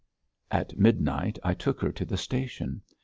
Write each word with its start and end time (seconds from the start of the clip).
At 0.49 0.79
midnight 0.79 1.37
I 1.43 1.53
took 1.53 1.79
her 1.81 1.91
to 1.91 2.05
the 2.05 2.17
station. 2.17 2.81